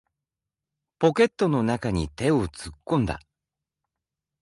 [0.97, 3.19] ポケットの中に手を突っ込んだ。